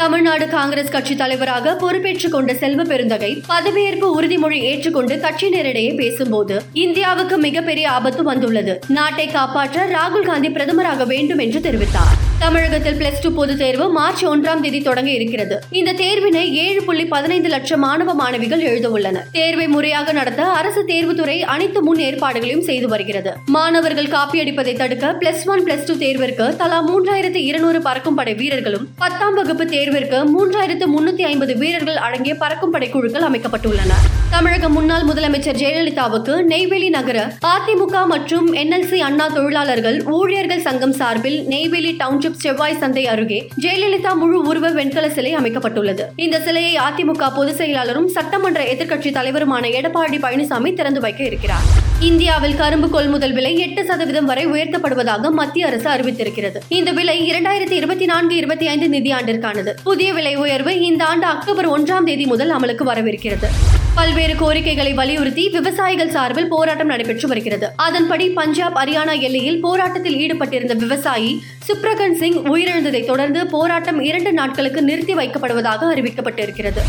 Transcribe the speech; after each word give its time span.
தமிழ்நாடு 0.00 0.48
காங்கிரஸ் 0.48 0.90
கட்சி 0.90 1.16
தலைவராக 1.16 1.74
பொறுப்பேற்றுக் 1.74 2.32
கொண்ட 2.32 2.54
செல்வ 2.54 2.82
பெருந்தகை 2.82 3.42
பதவியேற்பு 3.48 4.06
உறுதிமொழி 4.20 4.60
ஏற்றுக்கொண்டு 4.60 5.14
கட்சியினரிடையே 5.16 5.96
பேசும்போது 5.96 6.62
இந்தியாவுக்கு 6.72 7.38
மிகப்பெரிய 7.38 7.90
ஆபத்து 7.90 8.22
வந்துள்ளது. 8.22 8.78
நாட்டை 8.88 9.26
காப்பாற்ற 9.26 9.86
ராகுல் 9.86 10.26
காந்தி 10.26 10.48
பிரதமராக 10.48 11.06
வேண்டும் 11.06 11.38
என்று 11.38 11.60
தெரிவித்தார். 11.60 12.16
தமிழகத்தில் 12.38 12.94
பிளஸ் 12.94 13.20
டூ 13.22 13.34
பொதுத் 13.34 13.58
தேர்வு 13.58 13.90
மார்ச் 13.90 14.24
ஒன்றாம் 14.24 14.60
தேதி 14.60 14.80
தொடங்க 14.80 15.10
இருக்கிறது. 15.10 15.60
இந்த 15.70 15.92
தேர்வினை 15.92 16.52
ஏழு 16.52 16.82
புள்ளி 16.82 17.06
பதினைந்து 17.06 17.48
லட்சம் 17.48 17.80
மாணவ 17.80 18.14
மாணவிகள் 18.14 18.60
எழுத 18.60 18.90
உள்ளனர். 18.90 19.26
தேர்வை 19.32 19.68
முறையாக 19.68 20.12
நடத்த 20.12 20.42
அரசு 20.42 20.84
தேர்வுத்துறை 20.86 21.40
அனைத்து 21.40 21.82
முன் 21.82 21.98
ஏற்பாடுகளையும் 21.98 22.62
செய்து 22.62 22.88
வருகிறது. 22.88 23.32
மாணவர்கள் 23.46 24.06
காப்பியடிப்பதை 24.06 24.76
தடுக்க 24.76 25.16
பிளஸ் 25.20 25.46
ஒன் 25.46 25.64
பிளஸ் 25.64 25.86
டூ 25.86 25.94
தேர்விற்கு 25.94 26.56
தலா 26.56 26.88
மூன்றாயிரத்து 26.88 27.34
இருநூறு 27.34 27.82
பறக்கும் 27.82 28.14
படை 28.14 28.34
வீரர்களும் 28.34 28.88
பத்தாம் 28.98 29.34
வகுப்பு 29.34 29.64
தேர்விற்கு 29.90 30.18
மூன்றாயிரத்து 30.34 30.86
முன்னூத்தி 30.94 31.22
ஐம்பது 31.22 31.52
வீரர்கள் 31.56 31.96
அடங்கிய 31.96 32.34
பறக்கும் 32.34 32.70
படை 32.70 32.88
குழுக்கள் 32.88 33.28
அமைக்கப்பட்டுள்ளன. 33.28 33.92
தமிழக 34.30 34.68
முன்னாள் 34.68 35.02
முதலமைச்சர் 35.02 35.58
ஜெயலலிதாவுக்கு 35.60 36.42
நெய்வேலி 36.42 36.88
நகர 36.88 37.32
அதிமுக 37.46 38.06
மற்றும் 38.06 38.54
என்எல்சி 38.54 38.98
அண்ணா 38.98 39.28
தொழிலாளர்கள் 39.28 40.02
ஊழியர்கள் 40.02 40.60
சங்கம் 40.60 40.92
சார்பில் 40.92 41.46
நெய்வேலி 41.46 41.96
டவுன்ஷிப் 41.98 42.38
செவ்வாய் 42.38 42.76
சந்தை 42.76 43.06
அருகே 43.06 43.48
ஜெயலலிதா 43.62 44.14
முழு 44.14 44.42
உருவ 44.42 44.68
வெண்கல 44.68 45.10
சிலை 45.10 45.36
அமைக்கப்பட்டுள்ளது. 45.36 46.04
இந்த 46.16 46.40
சிலையை 46.40 46.76
அதிமுக 46.76 47.34
பொதுச் 47.34 47.60
செயலாளரும் 47.60 48.06
சட்டமன்ற 48.06 48.62
எதிர்க்கட்சி 48.64 49.12
தலைவருமான 49.12 49.64
எடப்பாடி 49.80 50.20
பழனிசாமி 50.26 50.74
திறந்து 50.74 51.00
வைக்க 51.00 51.24
இருக்கிறார். 51.24 51.66
இந்தியாவில் 52.00 52.56
கரும்பு 52.56 52.90
கொள்முதல் 52.90 53.32
விலை 53.32 53.58
எட்டு 53.58 53.84
சதவீதம் 53.84 54.24
வரை 54.24 54.46
உயர்த்தப்படுவதாக 54.46 55.30
மத்திய 55.30 55.66
அரசு 55.66 55.90
அறிவித்திருக்கிறது. 55.90 56.56
இந்த 56.68 56.90
விலை 56.90 57.32
இரண்டாயிரத்தி 57.32 57.72
இருபத்தி 57.72 58.04
நான்கு 58.04 58.36
இருபத்தி 58.36 58.66
ஐந்து 58.66 58.98
நிதியாண்டிற்கானது. 58.98 59.74
புதிய 59.84 60.12
விலை 60.12 60.36
உயர்வு 60.36 60.80
இந்த 60.80 61.04
ஆண்டு 61.04 61.26
அக்டோபர் 61.26 61.70
ஒன்றாம் 61.70 62.04
தேதி 62.04 62.26
முதல் 62.26 62.50
அமலுக்கு 62.50 62.84
வரவிருக்கிறது. 62.84 63.48
பல்வேறு 63.94 64.36
கோரிக்கைகளை 64.36 64.92
வலியுறுத்தி 64.92 65.48
விவசாயிகள் 65.48 66.10
சார்பில் 66.10 66.48
போராட்டம் 66.48 66.86
நடைபெற்று 66.86 67.28
வருகிறது. 67.28 67.66
அதன்படி 67.76 68.30
பஞ்சாப் 68.30 68.76
ஹரியானா 68.78 69.20
எல்லையில் 69.20 69.60
போராட்டத்தில் 69.60 70.16
ஈடுபட்டிருந்த 70.16 70.74
விவசாயி 70.76 71.42
சுப்ரகன் 71.64 72.16
சிங் 72.16 72.38
உயிரிழந்ததை 72.54 73.04
தொடர்ந்து 73.04 73.46
போராட்டம் 73.46 74.00
இரண்டு 74.00 74.32
நாட்களுக்கு 74.32 74.82
நிறுத்தி 74.82 75.14
வைக்கப்படுவதாக 75.14 75.88
அறிவிக்கப்பட்டிருக்கிறது. 75.94 76.82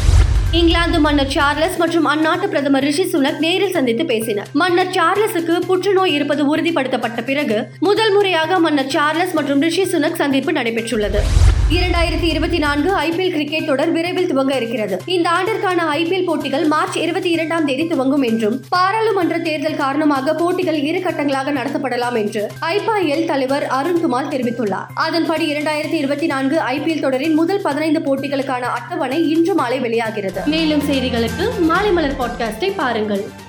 இங்கிலாந்து 0.51 0.99
மன்னர் 0.99 1.29
சார்லஸ் 1.29 1.77
மற்றும் 1.77 2.07
அந்நாட்டு 2.07 2.47
பிரதமர் 2.47 2.83
ரிஷி 2.83 3.03
சுனக் 3.03 3.39
நேரில் 3.39 3.71
சந்தித்து 3.71 4.05
பேசினர். 4.05 4.47
மன்னர் 4.53 4.93
சார்லஸுக்கு 4.97 5.57
புற்றுநோய் 5.67 6.13
இருப்பது 6.13 6.55
உறுதிப்படுத்தப்பட்ட 6.55 7.23
பிறகு 7.23 7.67
முதல் 7.79 8.13
முறையாக 8.13 8.59
மன்னர் 8.59 8.87
சார்லஸ் 8.87 9.33
மற்றும் 9.33 9.61
ரிஷி 9.61 9.83
சுனக் 9.83 10.21
சந்திப்பு 10.23 10.51
நடைபெற்றுள்ளது. 10.51 11.21
இரண்டாயிரத்தி 11.71 12.23
இருபத்தி 12.23 12.57
நான்கு 12.57 12.93
ஐபிஎல் 12.93 13.31
கிரிக்கெட் 13.31 13.65
தொடர் 13.65 13.91
விரைவில் 13.91 14.37
துவங்க 14.37 14.55
இருக்கிறது. 14.55 15.01
இந்த 15.05 15.29
ஆண்டிற்கான 15.29 15.83
ஐபிஎல் 15.93 16.25
போட்டிகள் 16.25 16.65
மார்ச் 16.65 16.97
இருபத்தி 16.97 17.29
இரண்டாம் 17.29 17.65
தேதி 17.65 17.87
துவங்கும் 17.87 18.21
என்றும் 18.21 18.61
பாராளுமன்ற 18.69 19.37
தேர்தல் 19.37 19.75
காரணமாக 19.75 20.33
போட்டிகள் 20.33 20.75
இரு 20.75 20.99
கட்டங்களாக 20.99 21.51
நடத்தப்படலாம் 21.51 22.15
என்று 22.15 22.51
ஐபிஎல் 22.61 23.25
தலைவர் 23.25 23.67
அருண்குமார் 23.67 24.31
தெரிவித்துள்ளார். 24.33 24.87
அதன்படி 24.93 25.53
இரண்டாயிரத்தி 25.53 25.93
இருபத்தி 25.93 26.25
நான்கு 26.25 26.59
ஐபிஎல் 26.59 27.01
தொடரின் 27.01 27.33
முதல் 27.33 27.61
பதினைந்து 27.61 27.99
போட்டிகளுக்கான 27.99 28.61
அட்டவணை 28.61 29.29
இன்று 29.29 29.53
மாலை 29.53 29.79
வெளியாகிறது. 29.79 30.41
மேலும் 30.45 30.81
செய்திகளுக்கு 30.81 31.59
மாலை 31.59 31.91
மலர் 31.91 32.19
பாட்காஸ்டை 32.19 32.71
பாருங்கள். 32.75 33.40